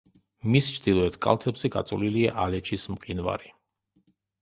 [0.55, 3.57] მის ჩრდილოეთ კალთებზე გაწოლილია ალეჩის მყინვარი.